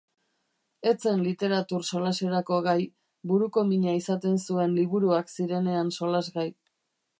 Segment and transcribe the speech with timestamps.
[0.91, 2.75] Ez zen literatur solaserako gai,
[3.33, 6.51] buruko mina izaten zuen liburuak zirenean solasgai.